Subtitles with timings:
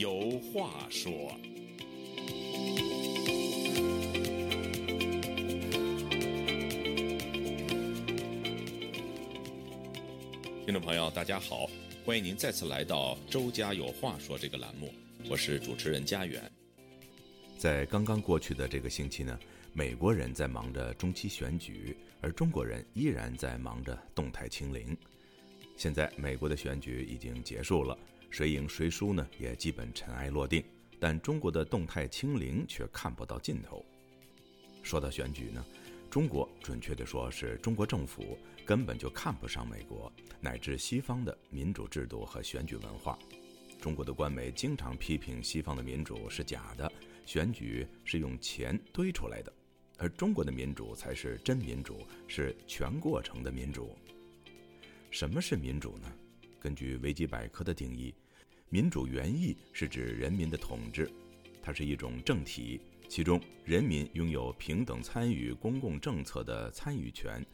[0.00, 1.12] 有话说。
[10.64, 11.68] 听众朋友，大家好，
[12.02, 14.90] 欢迎您再次来到《周家有话说》这个栏目，
[15.28, 16.50] 我是主持人家远。
[17.58, 19.38] 在刚刚过去的这个星期呢，
[19.74, 24.96] 美国人在忙着中期选举，而中国人依然在忙着动态清零。
[25.76, 27.98] 现在美国的选举已经结束了，
[28.30, 30.64] 谁赢谁输呢也基本尘埃落定，
[30.98, 33.84] 但中国的动态清零却看不到尽头。
[34.82, 35.64] 说到选举呢，
[36.08, 43.18] 中国准确地说是中国政府根本就看不上美国乃至西方的民主制度和选举文化。
[43.80, 46.90] 中国的官媒经常批评西方的民主是假的，
[47.26, 49.52] 选举是用钱堆出来的，
[49.98, 53.96] 而中国的民主才是真民主，是全过程的民主。
[55.10, 56.12] 什么是民主呢？
[56.60, 58.14] 根据维基百科的定义，
[58.68, 61.10] 民主原意是指人民的统治，
[61.62, 62.80] 它是一种政体。
[63.08, 67.44] 其中，人民拥有平等参与公共政策的参与权。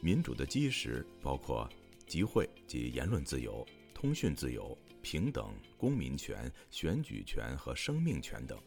[0.00, 1.68] 民主的基石包括
[2.06, 8.58] 集会及言论自由、通讯自由、平等、公民权、选举权和生命权等。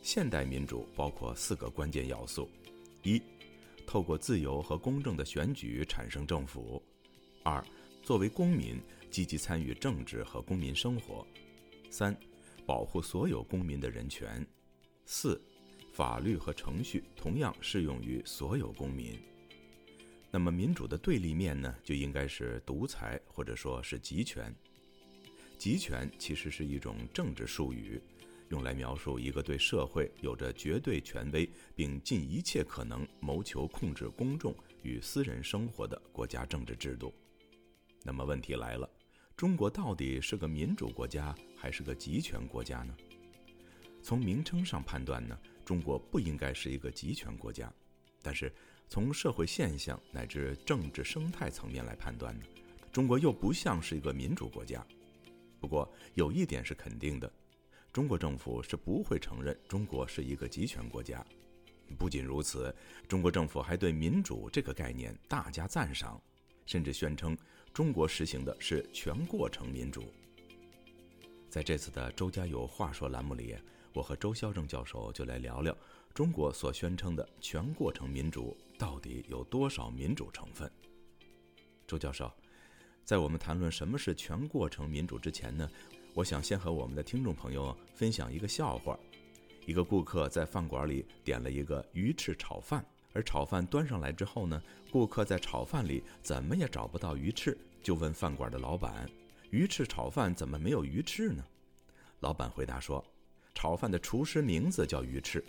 [0.00, 2.48] 现代民主包括四个关键要素：
[3.02, 3.20] 一、
[3.86, 6.82] 透过自由和公正的选举产生政府；
[7.42, 7.62] 二、
[8.02, 11.24] 作为公民积极参与政治和公民生活；
[11.88, 12.16] 三、
[12.66, 14.44] 保护所有公民的人权。
[15.06, 15.40] 四，
[15.92, 19.18] 法律和程序同样适用于所有公民。
[20.32, 24.52] 那么，民主的对立面呢，就应该是独裁或者说是集权。
[25.56, 28.02] 集权其实是一种政治术语，
[28.48, 37.14] 用来描述一个对社会有着绝对权威，并尽一切可能谋求控制公众与私人生活的国家政治制度。
[38.04, 38.88] 那么，问题来了：
[39.36, 42.94] 中国到底是个民主国家还是个集权国家呢？
[44.02, 47.72] 从名称上判断呢，中国不应该是一个集权国家，
[48.20, 48.52] 但是
[48.88, 52.44] 从社会现象乃至政治生态层面来判断呢，
[52.92, 54.84] 中国又不像是一个民主国家。
[55.60, 57.32] 不过有一点是肯定的，
[57.92, 61.24] 中国政府是不会承认中国是一个集权国家。
[61.96, 62.74] 不仅如此，
[63.06, 66.20] 中国政府还对民主这个概念大加赞赏，
[66.66, 67.38] 甚至宣称
[67.72, 70.04] 中国实行的是全过程民主。
[71.48, 73.56] 在这次的《周家有话说》栏目里。
[73.94, 75.76] 我和周孝正教授就来聊聊
[76.14, 80.70] 中国所宣称的全过程民主到底有多少民主成分。
[81.86, 82.32] 周教授，
[83.04, 85.70] 在我们谈论什么是全过程民主之前呢，
[86.14, 88.98] 我想先和我们的听众朋友分享一个笑话：
[89.66, 99.08] 一个顾客在饭馆里点了一个鱼翅炒饭，而炒饭端上来之后呢，顾客在炒饭里怎么也找不到鱼翅，就问饭馆的老板
[99.50, 101.44] ：“鱼翅炒饭怎么没有鱼翅呢？”
[102.20, 103.04] 老板回答说。
[103.54, 105.44] 炒饭的厨师名字叫鱼翅。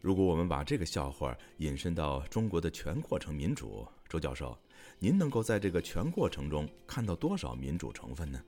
[0.00, 4.56] 如果我们把这个笑话引申到中国的全过程民主，周教授，
[5.00, 8.40] 您能够在这个全过程中看到多少民主成分呢？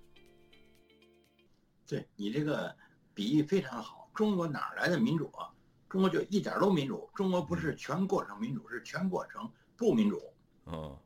[1.88, 2.74] 对你这个
[3.12, 4.08] 比喻非常好。
[4.14, 5.28] 中国哪来的民主？
[5.92, 7.08] 中国就一点都民主。
[7.14, 10.20] 中国不是全过程民主，是全过程不民主。
[10.64, 10.98] 哦，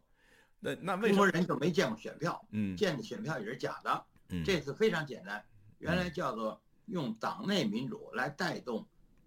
[0.61, 2.43] 那那为中国人就没见过选票？
[2.53, 4.05] 嗯，见的选票也是假的。
[4.29, 5.45] 嗯，这次非常简单，
[5.79, 6.59] 原来叫做。
[6.89, 8.87] 用党内民主来带动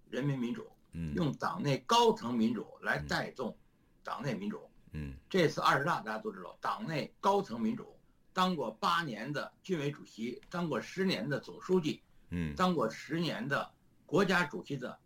[0.09, 3.53] 人民民主，嗯，用党内高层民主来带动
[4.02, 4.62] 党内民主，
[4.94, 8.00] 嗯，这次二十大大家都知道，党内高层民主，
[8.31, 13.70] 当过八年的军委主席，当过十年的总书记，嗯，当过十年的
[14.06, 14.97] 国家主席的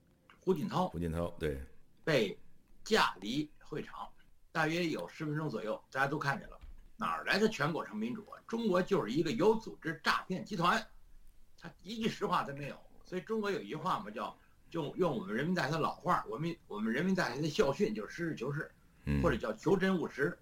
[0.44, 1.58] 胡锦涛，胡锦涛对，
[2.04, 2.38] 被
[2.84, 4.10] 架离会场，
[4.52, 6.60] 大约有十分钟左右，大家都看见了，
[6.98, 8.38] 哪儿来的全过程民主啊？
[8.46, 10.86] 中国就是一个有组织诈骗集团。
[11.58, 14.38] 他一句实话都没有，所以中国有一句话嘛，叫
[14.70, 18.70] 就用我们人民大学的老话，我们我们人民大学的校训就是实事求是，
[19.22, 20.38] 或者叫求真务实。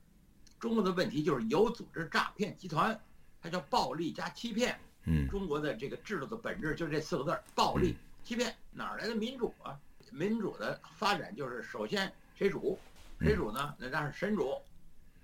[0.59, 2.99] 中国的问题就是有组织诈骗集团，
[3.39, 4.79] 它叫暴力加欺骗。
[5.03, 8.55] 嗯，中国的这个制度的本质就是这四个字儿：暴力欺骗。
[8.71, 9.79] 哪儿来的民主啊？
[10.11, 12.77] 民主的发展就是首先谁主，
[13.19, 13.75] 谁主呢？
[13.79, 14.61] 那当然是神主。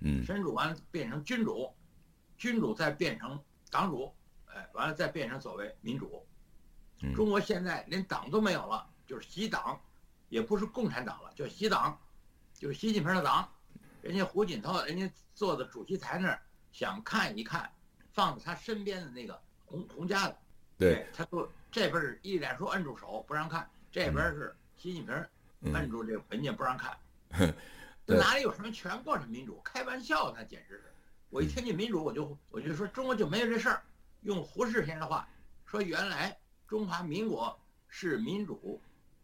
[0.00, 1.72] 嗯，神主完了变成君主，
[2.36, 3.40] 君主再变成
[3.70, 4.12] 党主。
[4.46, 6.26] 哎，完了再变成所谓民主，
[7.14, 9.78] 中国现在连党都没有了，就是习党，
[10.30, 12.00] 也不是共产党了，叫习党，
[12.54, 13.46] 就是习近平的党。
[14.00, 16.40] 人家胡锦涛，人家坐在主席台那儿，
[16.72, 17.70] 想看一看，
[18.12, 20.38] 放在他身边的那个洪洪家的，
[20.78, 26.96] 对，他说这边是一脸说摁住手不让看，这边是习近平摁住这个文件不让看，
[28.06, 29.60] 哪里有什么全过程民主？
[29.64, 30.84] 开玩笑，那简直是！
[31.30, 33.82] 我一听见民主，我就我就说中国就没有这事儿。
[34.22, 35.28] 用胡适先生的话
[35.64, 36.36] 说原来
[36.66, 37.56] 中华民国
[37.88, 38.80] 是民主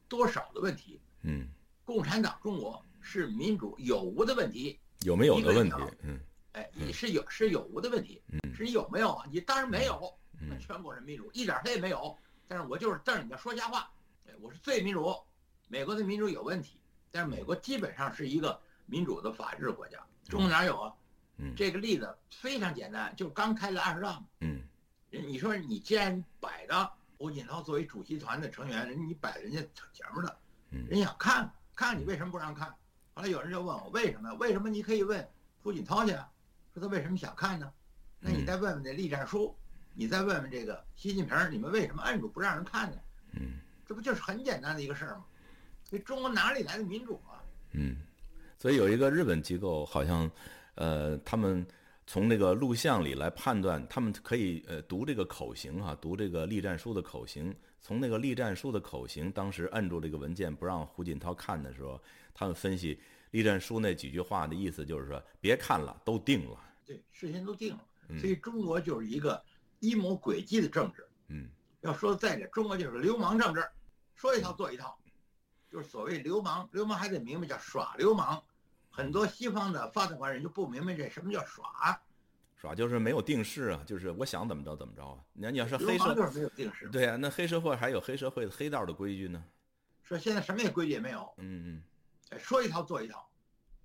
[0.08, 1.46] 多少的问题，嗯，
[1.84, 4.78] 共产党中国是民主有无的问题。
[5.02, 6.18] 有没有的问题，嗯
[6.52, 9.24] 哎，你是有是有无的问题，嗯是你有没有啊？
[9.30, 12.16] 你当然没有，那全国人民主一点他也没有。
[12.48, 13.88] 但是我就是，但是你要说瞎话，
[14.26, 15.16] 哎我是最民主。
[15.74, 16.78] 美国的民主有问题，
[17.10, 19.98] 但是美国基本上是一个民主的法治国家，
[20.28, 20.94] 中国哪有啊？
[21.38, 24.26] 嗯这个例子非常简单，就刚开了二十大嘛。
[24.38, 24.62] 嗯
[25.10, 29.58] 人你说你既然摆的胡锦涛作为主席团的成员，人你摆人家
[29.92, 30.38] 前面的，
[30.70, 32.68] 嗯人想看看你为什么不让看？
[33.12, 34.32] 后来有人就问我为什么？
[34.34, 35.28] 为什么你可以问
[35.64, 36.30] 胡锦涛去啊？
[36.72, 37.68] 说他为什么想看呢？
[38.20, 39.52] 那你再问问那栗战书，
[39.92, 42.96] 你再问问这个习近平，你们为什么摁住不让人看呢？
[43.32, 45.24] 嗯这不就是很简单的一个事儿吗？
[45.94, 47.38] 所以中国哪里来的民主啊？
[47.70, 47.98] 嗯，
[48.58, 50.28] 所以有一个日本机构好像，
[50.74, 51.64] 呃，他们
[52.04, 62.02] 从那个录像里来判断，他们可以呃读这个口型哈、读这个栗战书的口型，从那个栗战书的口型，当时摁住这个文件不让胡锦涛看的时候，
[62.34, 62.98] 他们分析
[63.30, 66.58] 栗战书那几句话的意思就是说，别看了，都定了。
[66.84, 67.84] 对，事先都定了。
[68.08, 69.40] 嗯所以中国就是一个
[69.78, 71.06] 阴谋诡计的政治。
[71.28, 71.48] 嗯
[71.82, 73.64] 要说在这，中国就是流氓政治，
[74.16, 74.98] 说一套做一套，
[75.74, 76.68] 就是所谓流氓。
[76.70, 78.40] 流氓还得明白叫耍流氓。
[78.90, 82.00] 很多西方的发达国家人就不明白这什么叫耍，
[82.54, 85.18] 耍就是没有定式啊，就是我想怎么着怎么着啊。
[85.32, 86.88] 那你要是黑社，流氓就是没有定式。
[86.90, 89.44] 对啊，那黑社会还有黑社会的黑道的规矩呢。
[90.04, 91.82] 说现在什么也规矩也没有，嗯
[92.30, 93.28] 嗯说一套做一套。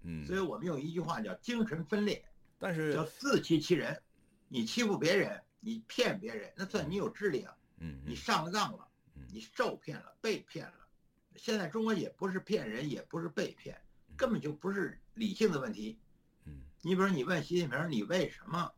[0.04, 2.24] 嗯嗯，所以我们用一句话叫精神分裂，
[2.60, 4.00] 但是叫自欺欺人。
[4.48, 7.54] 你欺负别人，你骗别人，那算你有智力啊。
[7.80, 10.74] 嗯你上了当了嗯，你受骗了，被骗了。
[11.42, 13.80] 现在中国也不是骗人，也不是被骗，
[14.18, 15.98] 根本就不是理性的问题。
[16.46, 18.72] 嗯你比如说，你问习近平，你为什么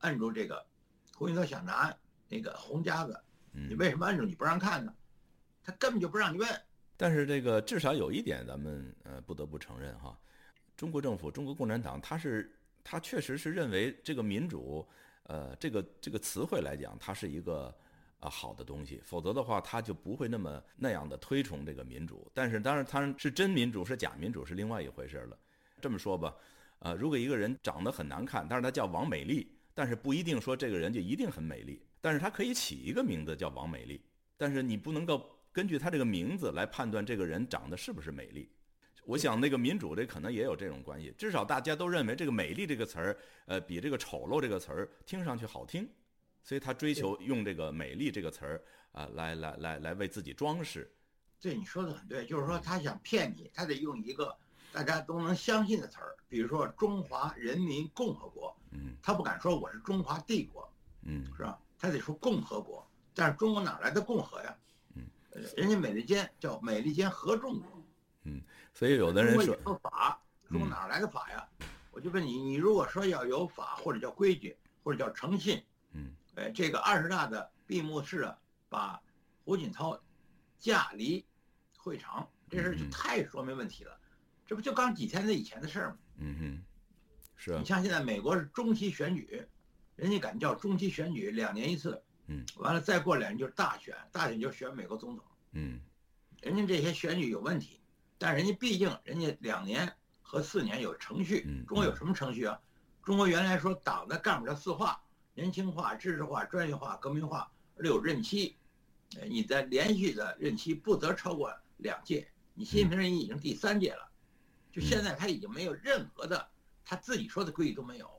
[0.00, 0.64] 摁住这个
[1.14, 1.94] 胡锦涛想拿
[2.28, 3.18] 那个红夹子？
[3.52, 4.94] 嗯，你为什么摁住你不让看呢？
[5.62, 6.48] 他根本就不让你问。
[6.96, 10.18] 但是这个至少有一点，咱们呃不得不承认哈，
[10.76, 14.86] 中国政府、中国共产党，他是他确实是认为这个民主，
[15.24, 17.74] 呃，这个这个词汇来讲，它是一个
[18.24, 22.30] 啊好的东西，否则的话，他就不会那么那样的推崇这个民主。
[22.32, 25.38] 但是当然，他是真民主是假民主是另外一回事了。
[25.80, 26.34] 这么说吧，
[26.78, 34.00] 呃，如果一个人长得很难看，但是他叫王美丽，但是不一定说这个人就一定很美丽，但是他可以起一个名字叫王美丽，
[34.38, 38.48] 但是你不能够根据他这个名字来判断这个人长得是不是美丽。
[39.04, 45.86] 我想那个民主这可能也有这种关系，至少大家都认为这个美丽这个词儿，呃，比这个丑陋这个词儿听上去好听，
[46.44, 48.62] 所以他追求用这个美丽这个词儿
[48.92, 50.88] 啊、来来来来为自己装饰。
[51.40, 54.36] 对，你说的很对，就是说他想骗你，他得用一个
[54.72, 60.70] 大家都能相信的词儿，比如说中华人民共和国，嗯他不敢说我是中华帝国，
[61.02, 61.58] 嗯是吧？
[61.78, 64.56] 他得说共和国，但是中国哪来的共和呀？
[64.94, 65.02] 嗯
[65.32, 67.82] 呃，人家美利坚叫美利坚合众国，
[68.24, 68.40] 嗯
[68.72, 71.48] 所以有的人说中国，有法，中国嗯哪来的法呀？
[71.90, 75.62] 我就问你，你如果说要有法或者叫规矩或者叫诚信，嗯
[76.34, 78.38] 呃，这个二十大的闭幕式啊，
[78.68, 79.00] 把
[79.44, 79.98] 胡锦涛
[80.58, 81.24] 架离
[81.76, 83.98] 会场，这事儿就嗯太说明问题了。
[84.46, 85.96] 这不就刚几天的以前的事儿吗？
[86.18, 86.62] 嗯哼，
[87.36, 89.46] 是啊你，像现在美国是中期选举，
[89.96, 95.24] 人家敢叫中期选举，两年一次，嗯，完了再过两年就是大选，大选就选美国总统。
[95.52, 95.80] 嗯
[96.42, 97.80] 人家这些选举有问题，
[98.18, 101.64] 但人家毕竟人家两年和四年有程序嗯。
[101.66, 102.60] 中国有什么程序啊？
[103.02, 105.02] 中国原来说党的干部叫四化：
[105.34, 108.56] 年轻化、知识化、专业化、革命化，而有任期。
[109.16, 112.28] 呃你的连续的任期不得超过两届。
[112.54, 114.08] 你习近平人已经第三届了，
[114.72, 116.48] 就现在他已经没有任何的
[116.84, 118.10] 他自己说的规矩都没有。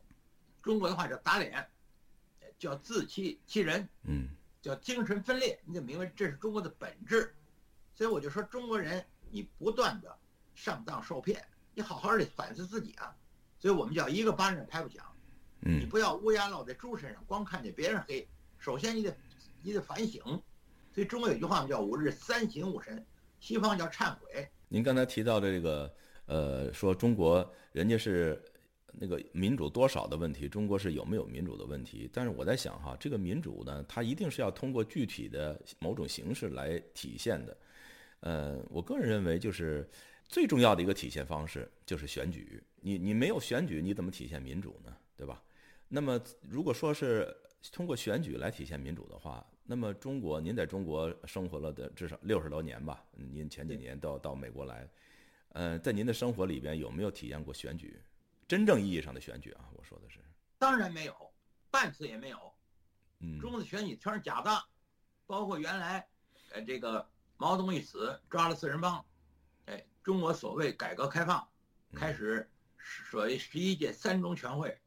[0.62, 1.68] 中国的话叫打脸，
[2.40, 3.88] 呃叫自欺欺人。
[4.04, 4.30] 嗯
[4.62, 7.36] 叫精神分裂，你得明白这是中国的本质。
[7.94, 10.18] 所以我就说，中国人你不断的
[10.56, 11.46] 上当受骗，
[11.76, 13.16] 你好好的反思自己啊。
[13.60, 15.06] 所以我们叫一个巴掌拍不响，
[15.60, 18.28] 你嗯不要乌鸦落在猪身上，光看见别人黑。
[18.58, 19.16] 首先你得
[19.62, 20.22] 你得反省。
[20.94, 23.06] 所以中国有句话叫“吾日三省吾身”，
[23.42, 24.48] 西方叫忏悔。
[24.70, 25.94] 您刚才提到的这个，
[26.26, 28.42] 呃，说中国人家是
[28.94, 32.10] 那个民主多少的问题，中国是有没有民主的问题。
[32.14, 37.58] 但是我在想哈，这个民主呢，它一定是要通过具体的某种形式来体现的。
[38.22, 39.86] 呃，我个人认为，就是
[40.30, 42.64] 最重要的一个体现方式就是选举。
[42.80, 44.96] 你你没有选举，你怎么体现民主呢？
[45.18, 45.42] 对吧？
[45.88, 47.36] 那么如果说是
[47.72, 53.04] 通过选举来体现民主的话，那么中国，您在中国生活了的至少六十多年吧？
[53.12, 54.90] 您前几年到到美国来，
[55.50, 58.02] 呃，在您的生活里边有没有体验过选举？
[58.48, 60.20] 真正意义上的选举啊，我说的是，
[60.60, 61.34] 当然没有，
[61.72, 62.38] 半次也没有。
[63.20, 64.52] 嗯，中国的选举全是假的，
[65.26, 66.08] 包括原来，
[66.52, 67.08] 呃，这个
[67.38, 69.04] 毛泽东一死，抓了四人帮，
[69.66, 71.48] 哎，中国所谓改革开放，
[71.96, 74.78] 开始所谓十一届三中全会，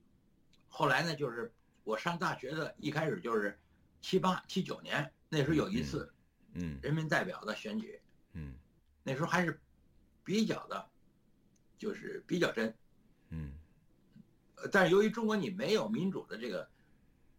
[0.69, 1.53] 后来呢，就是
[1.85, 3.59] 我上大学的一开始就是
[4.01, 6.13] 七八七九年那时候有一次，
[6.53, 8.01] 嗯人民代表的选举，
[8.33, 8.55] 嗯。
[9.03, 9.59] 那时候还是
[10.23, 10.89] 比较的，
[11.79, 12.75] 就是比较真，
[13.31, 13.53] 嗯。
[14.57, 16.69] 呃但是由于中国你没有民主的这个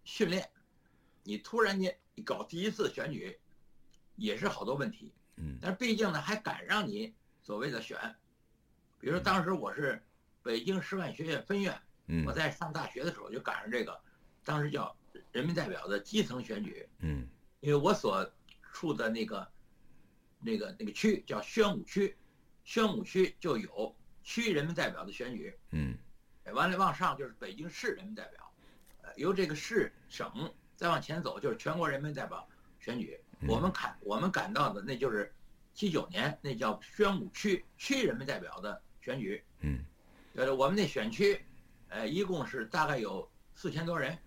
[0.03, 0.49] 训练，
[1.23, 3.39] 你突然间你搞第一次选举，
[4.15, 5.13] 也是好多问题。
[5.35, 5.57] 嗯。
[5.61, 8.15] 但是毕竟呢，还敢让你所谓的选，
[8.99, 10.03] 比如说当时我是
[10.41, 12.25] 北京师范学院分院，嗯。
[12.25, 13.97] 我在上大学的时候就赶上这个，
[14.43, 14.93] 当时叫
[15.31, 17.25] 人民代表的基层选举，嗯。
[17.61, 18.29] 因为我所
[18.73, 19.49] 处的那个
[20.39, 22.15] 那个那个区叫宣武区，
[22.63, 25.97] 宣武区就有区人民代表的选举，嗯。
[26.43, 28.53] 哎完了往上就是北京市人民代表，
[29.01, 32.47] 呃，由这个市省再往前走就是全国人民代表
[32.79, 33.19] 选举。
[33.47, 35.33] 我们看我们赶到的那就是
[35.73, 39.85] 七九年那叫宣武区区人民代表的选举，嗯。
[40.35, 41.41] 呃，我们那选区，
[41.89, 44.17] 呃，一共是大概有四千多人。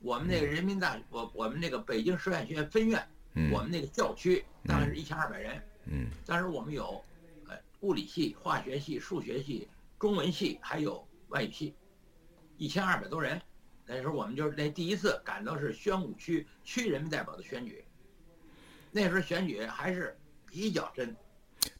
[0.00, 5.62] 我们那个人民大，我我们那个北京师范学院分院，嗯我们那个校区大概是一千二百人。
[5.86, 7.02] 嗯当时我们有，
[7.48, 11.74] 呃，物理系、化学系、数学系、中文系，还有外语系，
[12.58, 13.40] 一千二百多人。
[13.86, 17.84] 那时候我们就是那第一次赶到是宣武区区人民代表的选举，
[18.90, 21.14] 那时候选举还是比较真。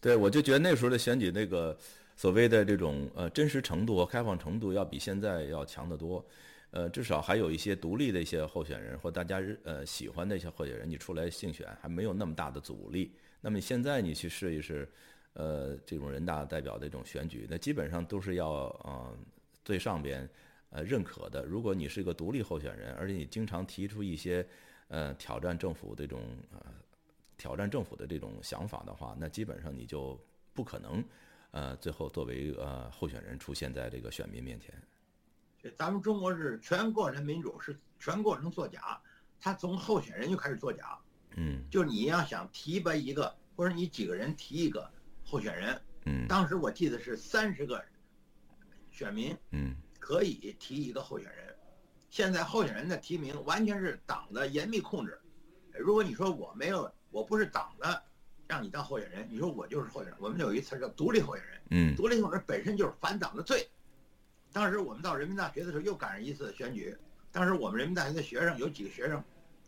[0.00, 1.76] 对，我就觉得那时候的选举那个
[2.16, 6.24] 所谓的这种呃真实程度和开放程度要比现在要强得多，
[6.70, 13.12] 呃，至少还有一些独立的一些候选人或大家呃喜欢的一些候选人，你出来竞选还没有那么大的阻力。
[13.40, 14.88] 那么现在你去试一试，
[15.34, 18.48] 呃，这种人大代表的这种选举，那基本上都是要
[18.84, 19.16] 呃
[19.64, 20.28] 最上边
[20.70, 21.44] 呃认可的。
[21.44, 24.46] 如果你是一个独立候选人，而且你经常提出一些
[24.88, 26.20] 呃挑战政府这种
[26.52, 26.64] 呃
[27.36, 30.18] 挑战政府的这种想法的话，那基本上你就
[30.54, 31.04] 不可能，
[31.54, 34.74] 呃，最后作为呃候选人出现在这个选民面前。
[35.62, 39.00] 这咱们中国是全过程民主，是全过程作假。
[39.40, 40.98] 他从候选人就开始作假，
[41.36, 44.90] 嗯就你要想提拔一个，或者你几个人提一个
[45.22, 47.80] 候选人，嗯当时我记得是三十个
[48.90, 51.54] 选民嗯可以提一个候选人，
[52.10, 55.16] 现在候选人的提名完全是党的严密控制。
[55.78, 58.02] 如果你说我没有，我不是党的，
[58.46, 60.14] 让你当候选人，你说我就是候选人。
[60.20, 63.68] 我们有一词叫独立候选人，嗯独立候选人本身就是反党的罪。
[64.52, 66.96] 当时我们到人民大学的时候又赶上一次选举，
[67.32, 69.22] 当时我们人民大学的学生有几个学生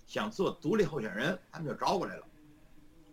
[0.06, 2.26] 想做独立候选人，他们就找过来了。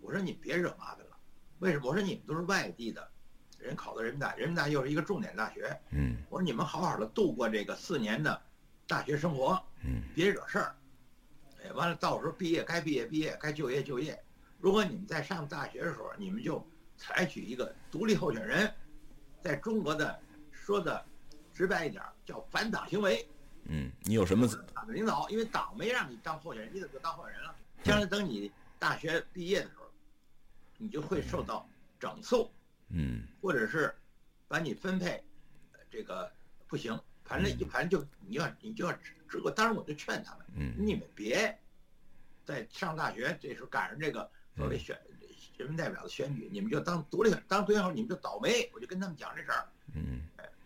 [0.02, 1.18] 我说你别惹麻烦了，
[1.60, 1.88] 为什么？
[1.88, 3.10] 我说你们都是外地的
[3.58, 8.40] 人考到人民大，人民大又是一个重点大学，嗯我说你们好好的度过这个四年的
[8.86, 10.76] 大学生活，嗯别惹事儿。
[11.64, 14.22] 哎，完了到时候毕业该毕业毕业，该就业就业。
[14.64, 16.66] 如果你们在上大学的时候，你们就
[16.96, 18.74] 采取一个独立候选人，
[19.42, 20.18] 在中国的
[20.54, 21.06] 说的
[21.54, 23.28] 直白一点叫反党行为。
[23.66, 24.48] 嗯，你有什么？
[24.74, 27.54] 党的领导，因为党没让你当候选人，你怎么就当候选人了？
[27.84, 29.84] 将来等你大学毕业的时候，
[30.78, 31.68] 你就会受到
[32.00, 32.50] 整肃，
[32.88, 33.94] 嗯或者是
[34.48, 35.22] 把你分配，
[35.74, 36.32] 呃这个
[36.70, 38.94] 不行，反正一反正就你要你就要
[39.28, 41.54] 知我，当然我就劝他们，嗯你们别
[42.46, 45.00] 在上大学这时候赶上这个所谓选
[45.58, 49.66] 人民代表的选举，你们就当独立当最后你们就倒霉，我就跟他们讲这事儿。
[49.96, 50.22] 嗯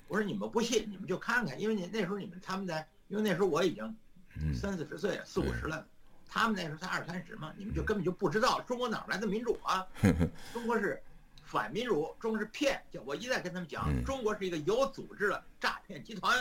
[0.08, 3.96] 我说你们不信，你们就看看，因为你那时候你们他们在，因为那时候我已经
[4.40, 5.86] 嗯三四十岁了，四五十了，
[6.26, 9.86] 他们那时候才二三十嘛，你们就根本就不知道中国哪来的民主啊？
[10.54, 11.04] 中国是
[11.44, 12.82] 反民主，中国是骗。
[12.90, 16.38] 就我一再跟他们讲，嗯中国是一个有组织的诈骗集团，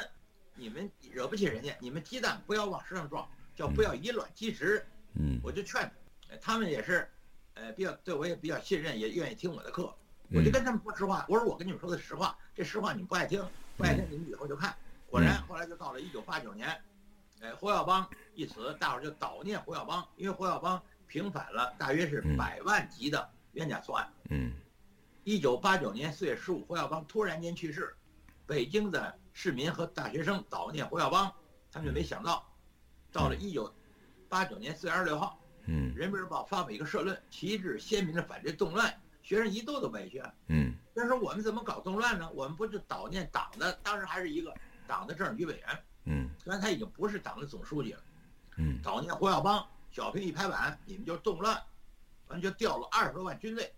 [0.54, 4.86] 你们惹不起人家，你们鸡蛋不要往石上撞，叫不要以卵击石。
[5.14, 5.90] 嗯我就劝
[6.40, 7.08] 他们也是，
[7.56, 9.92] 呃，比较对我也比较信任，也愿意听我的课。
[10.30, 13.42] 我就跟他们说实话，我说我跟你们说的实话，这实话你们不爱听，
[13.76, 14.76] 不爱听你们以后就看。
[15.08, 16.68] 果然后来就到了一九八九年，
[17.40, 24.12] 呃，胡耀邦一死，大伙儿就悼念胡耀邦，因为胡耀邦平反了大约是嗯百万级的冤假错案。
[24.28, 24.52] 嗯
[25.24, 27.96] 一九八九年四月十五，胡耀邦突然间去世，
[28.46, 31.32] 北京的市民和大学生悼念胡耀邦，
[31.72, 32.46] 他们就没想到，
[33.12, 33.72] 到了一九
[34.28, 38.92] 八九年四月二十六号，嗯《人民日报》发表一个社论，旗帜鲜明的反对动乱，
[39.22, 40.22] 学生一肚子委屈。
[40.48, 42.30] 嗯但是我们怎么搞动乱呢？
[42.32, 44.54] 我们不是悼念党的，当时还是一个
[44.86, 48.00] 党的政治局委员，嗯虽然他已经不是党的总书记了。
[48.56, 51.62] 嗯悼念胡耀邦，小平一拍板，你们就动乱，
[52.28, 53.74] 完就调了二十多万军队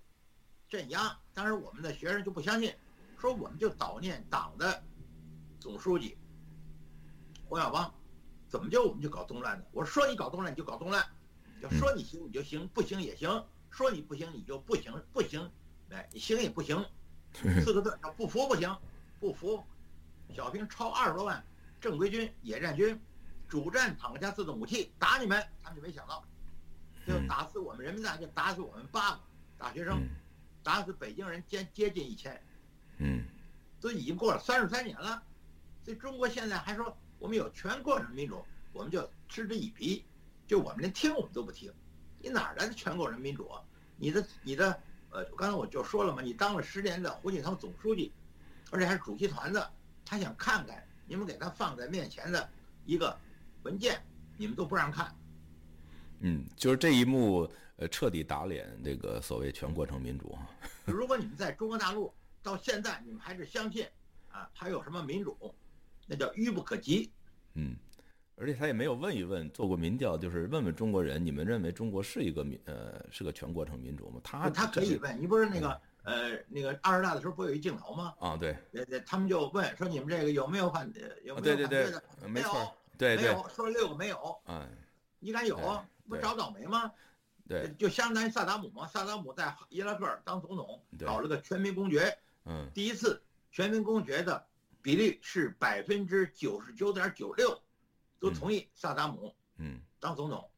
[0.68, 1.18] 镇压。
[1.34, 2.72] 当时我们的学生就不相信，
[3.18, 4.80] 说我们就悼念党的
[5.58, 6.16] 总书记
[7.48, 7.92] 胡耀邦，
[8.48, 9.64] 怎么就我们就搞动乱呢？
[9.72, 11.04] 我说你搞动乱你就搞动乱，
[11.60, 15.50] 就说你行你就行，不行也行；说你不行你就不行，不行，
[15.90, 16.84] 哎，你行也不行，
[17.32, 18.76] 四个字叫不服不行，
[19.20, 19.62] 不服。
[20.34, 21.42] 小兵超二十多万
[21.80, 23.00] 正规军、野战军，
[23.48, 26.22] 主战坦克加自动武器打你们，他们就没想到，
[27.06, 29.20] 就打死我们人民大，学打死我们八个
[29.56, 30.06] 大学生，
[30.62, 32.40] 打死北京人接接近一千，
[32.98, 33.24] 嗯，
[33.80, 35.22] 都已经过了三十三年了，
[35.82, 40.04] 所以中国现在还说我们有全国人民民主，我们就嗤之以鼻，
[40.48, 41.70] 就我们连听我们都不听，
[42.18, 43.48] 你哪来的全国人民民主？
[43.98, 48.10] 你的你的呃，刚才我就说了嘛，你当了十年的胡锦涛总书记，
[48.70, 49.70] 而且还是主席团的。
[50.06, 52.48] 他想看看你们给他放在面前的
[52.86, 53.14] 一个
[53.62, 54.00] 文件，
[54.38, 55.14] 你们都不让看。
[56.20, 60.48] 嗯，就是这一幕，呃，彻底打脸这个所谓全过程民主啊。
[60.86, 62.10] 如果你们在中国大陆
[62.42, 63.86] 到现在，你们还是相信
[64.30, 65.54] 啊，还有什么民主，
[66.06, 67.12] 那叫愚不可及。
[67.52, 67.76] 嗯，
[68.38, 74.20] 而且他也没有问一问，做过民调，就是问问中国人，你们认为中国是一个民呃是个全过程民主吗？
[74.24, 75.80] 他他可以问，你不是那个。
[76.04, 78.14] 呃，那个二十大的时候不有一镜头吗？
[78.18, 80.90] 啊，对，对对，他们就问说你们这个有没有反
[81.22, 82.02] 有没有反对的？
[82.26, 84.40] 没错，对对，没有，说六个没有。
[84.46, 84.66] 嗯，
[85.18, 85.84] 你敢有？
[86.08, 86.90] 不找倒霉吗？
[87.46, 88.86] 对，就相当于萨达姆嘛。
[88.86, 92.16] 萨达姆在伊拉克当总统，搞了个全民公决。
[92.46, 94.42] 嗯，第一次全民公决的
[94.80, 97.60] 比例是百分之九十九点九六，
[98.18, 100.50] 都同意萨达姆嗯当总统。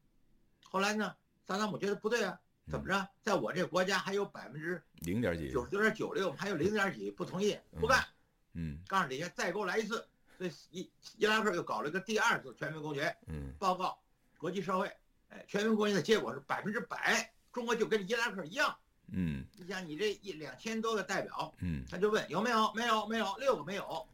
[0.63, 1.15] 后来呢，
[1.45, 2.39] 萨达姆觉得不对啊。
[2.69, 3.09] 怎么着？
[3.21, 8.05] 在我这个国家还有百分之零点几，九十九点九六，还有零点几不同意，不干。
[8.53, 10.07] 嗯，告诉底下再给我来一次。
[10.37, 13.13] 所以伊伊拉克又搞了一个第二次全民公决。
[13.27, 13.99] 嗯，报告
[14.37, 14.89] 国际社会，
[15.29, 18.73] 哎，全民公决的结果是百分之百，中国就跟伊拉克一样。
[19.07, 22.71] 嗯，你想你这一两千多个代表，嗯，他就问有没有？
[22.73, 24.07] 没有，没有，六个没有。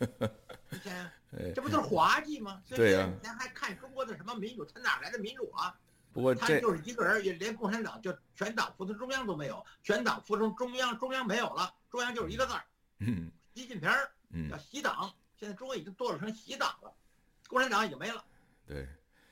[1.54, 2.62] 这不都是滑稽吗？
[2.68, 3.10] 对呀。
[3.22, 4.64] 咱还看中国的什么民主？
[4.64, 5.78] 他哪来的民主啊？
[6.12, 12.62] 不过他就是一个人，也连共产党就全党服从中央都没有，全党服从中央，中央没有了，中央就是一个字儿，
[13.54, 14.10] 习近平儿，
[14.50, 15.10] 叫习党。
[15.38, 16.92] 现在中国已经堕落成习党了，
[17.48, 18.22] 共产党已经没了。
[18.66, 18.86] 对，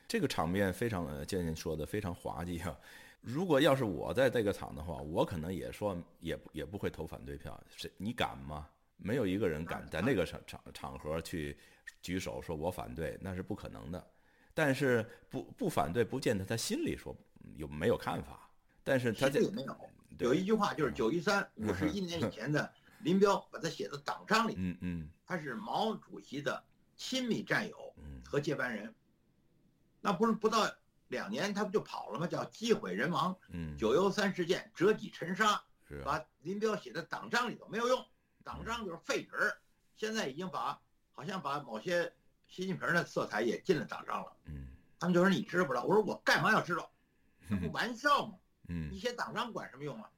[0.08, 2.76] 这个场面非常，建建说的非常滑稽啊。
[3.20, 7.62] 如果要是我在这个场的话，我可能也说，也也不会投反对票。
[7.76, 8.66] 谁你敢吗？
[9.02, 11.56] 没有一个人敢在那个场场场合去
[12.02, 14.10] 举手说我反对，那是不可能的。
[14.52, 17.16] 但是不不反对，不见得他心里说
[17.56, 18.50] 有没有看法。
[18.82, 19.76] 但是他这没有
[20.18, 24.54] 有一句话就是九一三五十一年以 前的林彪把他写在党章里。
[24.56, 26.62] 嗯嗯，他是毛主席的
[26.96, 28.92] 亲密战友和接班人。
[30.00, 30.70] 那不是不到
[31.08, 32.26] 两年他不就跑了吗？
[32.26, 33.36] 叫机毁人亡。
[33.50, 35.62] 嗯，九幺三事件折戟沉沙，
[36.04, 38.04] 把林彪写在党章里头没有用，
[38.44, 39.52] 党章就是废纸。
[39.96, 40.80] 现在已经把
[41.12, 42.12] 好像把某些。
[42.52, 44.66] 习近平的色彩也进了党章了，嗯，
[44.98, 45.84] 他们就说你知不知道？
[45.84, 46.90] 我说我干嘛要知道？
[47.48, 48.34] 这不玩笑吗？
[48.66, 50.10] 嗯，你写党章管什么用啊？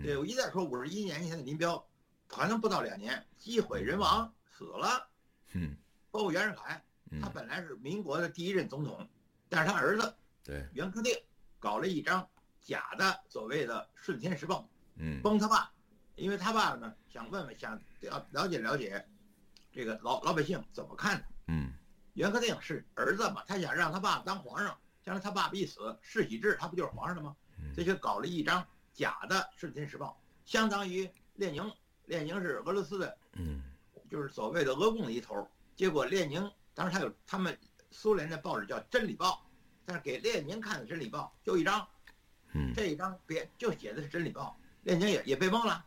[0.00, 1.84] 对我一再说，五十一年前的林彪，
[2.28, 5.08] 可能不到两年，机毁人亡死了，
[5.54, 5.76] 嗯，
[6.12, 6.80] 包括袁世凯，
[7.20, 9.08] 他本来是民国的第一任总统，
[9.48, 11.12] 但是他儿子对袁克定
[11.58, 12.24] 搞了一张
[12.60, 14.60] 假的所谓的《顺天时报》，
[14.94, 15.72] 嗯，崩他爸，
[16.16, 19.04] 因为他爸爸呢想问问想了了解了解，
[19.72, 21.24] 这个老老百姓怎么看。
[21.48, 21.72] 嗯，
[22.14, 27.36] 袁克定是儿子嘛，他想让他爸当皇上，将来他爸一死，世袭制，他不就是皇上了吗？
[27.74, 31.70] 所以就搞了一张假的《顺天时报》，相当于列宁，
[32.06, 33.62] 列宁是俄罗斯的，嗯，
[34.10, 35.48] 就是所谓的俄共的一头。
[35.76, 37.58] 结果列宁当时他有他们
[37.90, 39.30] 苏联的报纸叫《真理报》，
[39.84, 41.86] 但是给列宁看的《真理报》就一张，
[42.52, 45.84] 嗯，这一张别就写的是《真理报》，列宁也也被蒙了。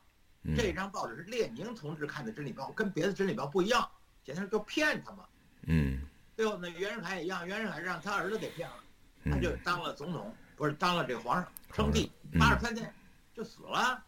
[0.56, 3.90] 这一张报纸是列宁同志看的《真理报》，跟别的《真理报》不一样，
[4.24, 5.26] 简直就骗他嘛。
[5.64, 6.02] 嗯，
[6.36, 8.76] 最后那袁世凯也一样，袁世凯让他儿子给骗了，
[9.26, 12.94] 他就当了总统，不是当了这个皇上，称帝八十三天
[13.34, 14.04] 就死了。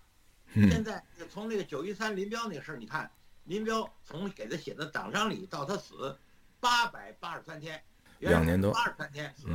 [0.53, 3.11] 现在从那个九一三林彪那个事儿，你看
[3.43, 6.17] 林彪从给他写的党章里到他死，
[6.59, 7.81] 八百八十三天，
[8.19, 9.47] 两年多，八十三天死。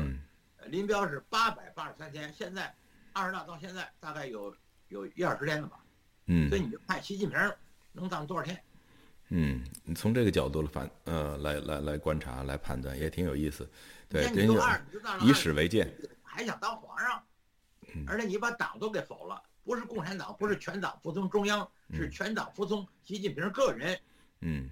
[0.67, 2.75] 林彪是八百八十三天，现在
[3.13, 4.55] 二十大到现在大概有
[4.89, 5.79] 有一二十天了吧？
[6.27, 7.39] 嗯，所以你就看习近平
[7.93, 8.63] 能当多少天？
[9.29, 13.69] 嗯，你从这个角度来反呃来来来观察来判断也挺有意思，
[14.09, 14.25] 对，
[15.23, 15.91] 以史为鉴，
[16.23, 17.25] 还想当皇上，
[18.07, 23.99] 而且你把党都给否了，不是共产党，不是全党服从中央，是全党服从习近平个人，
[24.41, 24.71] 嗯，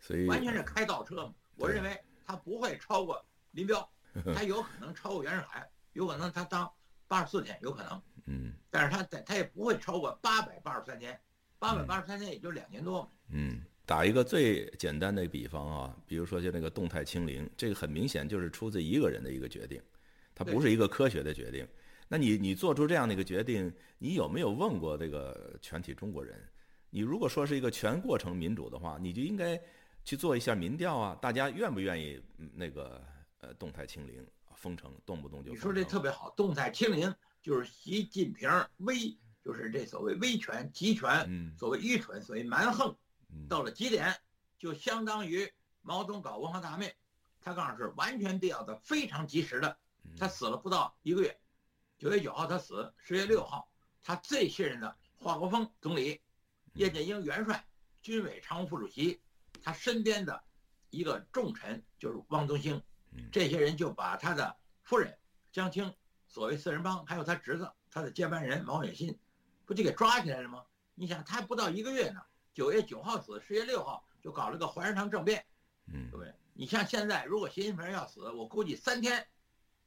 [0.00, 1.30] 所以完全是开倒车。
[1.56, 3.88] 我认为他不会超过林彪，
[4.34, 6.70] 他有可能超过袁世凯，有可能他当
[7.08, 11.18] 八十四天，有可能，嗯，但是他在他也不会超过八百八十三天，
[11.58, 13.60] 八百八十三天也就两年多，嗯。
[13.86, 19.78] 打一个最简单的比方啊，比如说就那个动态清零，这个很明显就是出自一个人的一个决定，
[20.34, 21.68] 它不是一个科学的决定。
[22.08, 26.34] 那你你做出这样的一个决定，你有没有问过这个全体中国人？
[26.88, 29.60] 你如果说是一个全过程民主的话，你就应该
[30.02, 32.18] 去做一下民调啊，大家愿不愿意
[32.54, 33.04] 那个
[33.40, 34.26] 呃动态清零、
[34.64, 38.48] 封城，动不动就你说这特别好，动态清零就是习近平
[38.78, 41.54] 威，就是这所谓威权、集权，嗯。
[41.58, 42.96] 所谓愚蠢、所谓蛮横，
[43.28, 43.46] 嗯。
[43.46, 44.16] 到了极点，
[44.58, 46.90] 就相当于毛泽东搞文化大革命，
[47.42, 49.76] 他告诉是完全必要的、非常及时的。
[50.04, 50.16] 嗯。
[50.18, 51.38] 他死了不到一个月，
[51.98, 53.68] 九月九号他死，十月六号，
[54.02, 56.22] 他最信任的华国锋总理、
[56.72, 57.66] 叶剑英元帅、
[58.00, 59.20] 军委常务副主席，
[59.62, 60.42] 他身边的
[60.88, 62.82] 一个重臣就是汪东兴嗯，
[63.30, 65.16] 这些人就把他的夫人
[65.52, 65.94] 江青，
[66.26, 69.18] 所谓四人帮，还有他侄子，他的接班人毛远新，
[69.64, 70.64] 不就给抓起来了吗？
[70.94, 72.20] 你想，他不到一个月呢，
[72.52, 75.44] 九月九号死，十月六号就搞了个怀仁堂政变，
[75.86, 76.34] 嗯对不对？
[76.52, 79.26] 你像现在，如果习近平要死，我估计三天，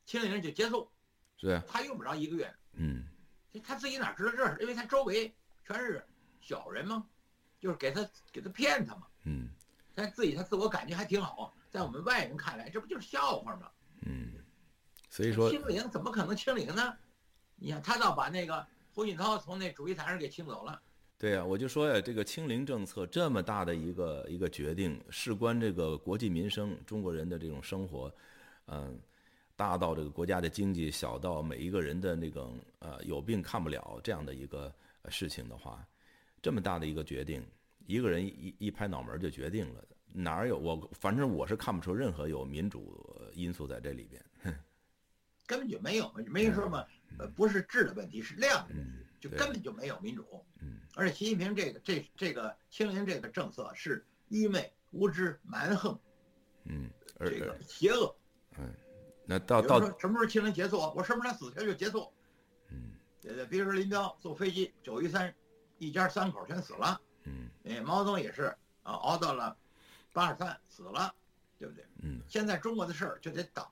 [0.05, 0.91] 清零就结束，
[1.37, 2.53] 是啊，他用不着一个月。
[2.73, 3.07] 嗯
[3.51, 4.57] 这他自己哪知道这事？
[4.61, 5.33] 因为他周围
[5.65, 6.05] 全是
[6.41, 7.07] 小人嘛，
[7.59, 9.07] 就是给他给他骗他嘛。
[9.23, 9.49] 嗯
[9.95, 13.69] 他自己他自我感觉还挺好，在我们外人看来，这不就是笑话吗？
[14.01, 14.31] 嗯，
[15.11, 16.97] 所以说清零怎么可能清零呢？
[17.55, 20.81] 你看他倒把那个胡锦涛从那主席台上给清走了。
[21.19, 28.11] 对呀、我就说呀，这个清零政策这么大的一个一个决定，事关这个国计民生，中国人的这种生活，
[28.65, 28.99] 嗯，
[29.55, 35.87] 大到这个国家的经济，小到每一个人的那种呃有病看不了这样的一个呃事情的话，
[36.41, 37.45] 这么大的一个决定，
[37.85, 39.83] 一个人一一拍脑门就决定了，
[40.13, 44.24] 哪儿有我反正我是看不出任何有民主呃因素在这里边。
[45.46, 46.86] 根本就没有，没人说嘛，
[47.17, 50.43] 呃，不是质的问题，是量的问题，就根本就没有民主。
[50.60, 55.98] 嗯而且习近平这个这这个清零这个政策是愚昧、无知、蛮横，
[56.63, 56.89] 嗯，
[57.20, 58.15] 这个邪恶。
[58.58, 58.74] 嗯
[59.26, 62.12] 那到到什么时候清零结束，我什么时候死前就结束。
[62.70, 65.34] 嗯对对，比如说林彪坐飞机九一三，
[65.78, 67.00] 一家三口全死了。
[67.26, 68.43] 嗯哎，毛泽东也是
[68.84, 69.56] 啊，熬到了
[70.17, 71.13] 八十三死了，
[71.60, 71.86] 对不对？
[72.01, 73.63] 嗯现在中国的事儿就得等，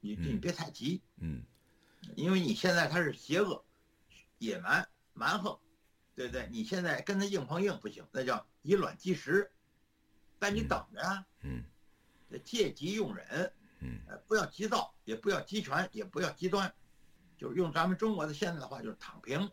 [0.00, 1.42] 你你嗯别太急，嗯
[2.16, 3.62] 因为你现在他是邪恶、
[4.38, 5.58] 野蛮、蛮横，
[6.14, 6.48] 对不对？
[6.50, 9.52] 你现在跟他硬碰硬不行，那叫以卵击石。
[10.38, 11.62] 但你嗯等着啊，嗯
[12.30, 16.72] 得戒急用忍，嗯呃，不要急躁，也不要集权，也不要极端，
[17.36, 19.50] 就是用咱们中国的现在的话就是躺平。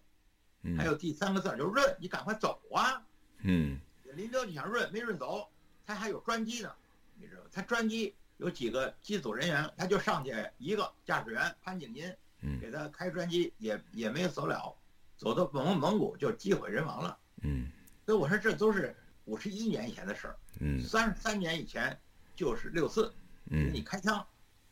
[0.62, 3.06] 嗯，还有第三个字儿就是润，你赶快走啊！
[3.40, 3.78] 嗯
[4.14, 5.52] 林彪就想润，没润走，
[5.88, 6.72] 他还有专机呢，
[7.16, 7.42] 你知道？
[7.50, 14.76] 他专机有几个机组人员，他就上去一个驾驶员潘景银嗯给他开专机，也也没有走了，
[15.18, 17.18] 走到蒙蒙古就机毁人亡了。
[17.42, 17.72] 嗯
[18.06, 18.94] 所以我说这都是
[19.26, 21.98] 五十一年以前的事儿，嗯三十三年以前
[22.36, 23.14] 就是六四，
[23.46, 24.26] 嗯你开枪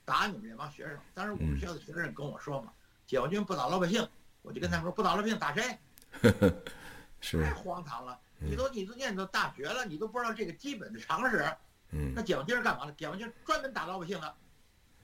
[0.03, 0.99] 打你们这帮学生。
[1.13, 2.73] 当时我们嗯学校的学生跟我说嘛，
[3.07, 4.05] 解放军不打老百姓，
[4.41, 5.77] 我就跟他们说不打老百姓打谁？
[7.21, 8.19] 是太荒唐了！
[8.49, 11.45] 你都你都念到大学了，你都不知道这个基本的常识。
[11.91, 12.91] 嗯那解放军是干嘛的？
[12.93, 14.35] 解放军专门打老百姓的。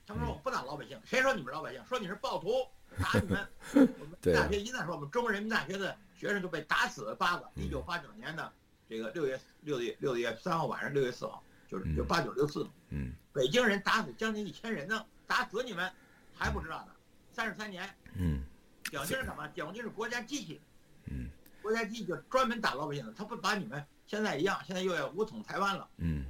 [0.05, 1.81] 他们说我不打老百姓，谁说你们老百姓？
[1.85, 2.67] 说你是暴徒，
[2.99, 3.47] 打你们。
[3.99, 7.49] 我们对大学一旦说我们中国人民大学的学生就被打死八个。
[7.55, 8.51] 嗯一九八九年的
[8.89, 15.89] 这个六月六月六月三号晚上六月四号，就是就嗯八九六四，嗯北京人打死将近一千人呢，打死你们
[16.33, 16.93] 还不知道呢。
[17.31, 18.43] 三十三年，嗯
[18.85, 19.47] 解放军是干嘛？
[19.49, 20.59] 解放军是国家机器，
[21.05, 21.29] 嗯
[21.61, 26.25] 国家机器就专门打老百姓的，他不把你们现在一样，现在又要武统台湾了，嗯。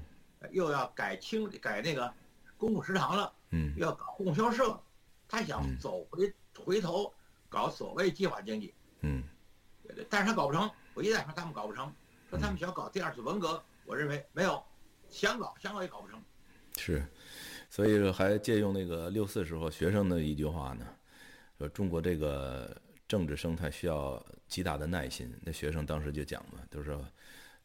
[0.52, 2.12] 又要改清改那个
[2.58, 3.74] 公共食堂了，嗯。
[3.78, 4.80] 又要搞供销社，
[5.28, 5.78] 他想嗯。
[5.80, 7.13] 走回回头
[7.48, 9.24] 搞所谓计划经济，嗯。
[10.10, 10.70] 但是他搞不成。
[10.94, 11.94] 我一再说他们搞不成，
[12.30, 14.62] 说他们想搞第二次文革，我认为没有，
[15.10, 16.22] 想搞想搞也搞不成。
[16.78, 17.06] 是，
[17.70, 20.86] 所以还借用那个六四时候学生的一句话呢，
[21.58, 22.76] 说中国这个
[23.12, 25.30] 政治生态需要极大的耐心。
[25.41, 27.06] 那学生当时就讲嘛，就是说，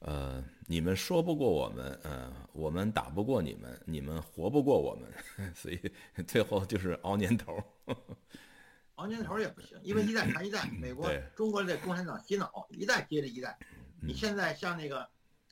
[0.00, 5.08] 呃，你们说不过我们，呃，我们打不过你们，你们活不过我们，
[5.54, 5.80] 所以
[6.26, 7.62] 最后就是熬年头。
[8.96, 13.56] 熬年头也不行，因为一代传一代，美国、中国的共产党洗脑，一代接着一代。
[14.02, 15.08] 你嗯现在像那个，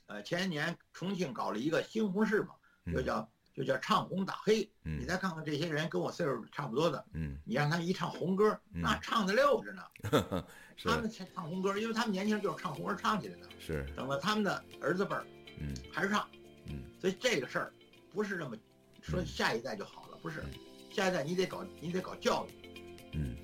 [0.06, 2.56] 呃，前些年重庆搞了一个新红事嘛，
[2.92, 4.68] 就叫就叫唱红打黑。
[4.84, 9.82] 嗯你再看看这些人跟我岁数差不多的，嗯你让他一唱红歌，嗯那唱的溜着呢。
[10.76, 13.48] 是他们才唱红歌，因为他们年轻人就是唱红歌唱起来的。
[13.60, 15.24] 是，等到他们的儿子辈儿
[15.60, 16.28] 嗯还是唱，
[16.66, 17.72] 嗯所以这个事儿
[18.12, 18.56] 不是这么
[19.00, 20.42] 说嗯下一代就好了，不是，
[20.90, 22.70] 下一代你得搞你得搞教育，
[23.12, 23.36] 嗯。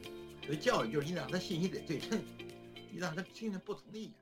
[0.45, 2.21] 所以教育就是你让他信息得对称，
[2.91, 4.15] 你让他听听不同的意见。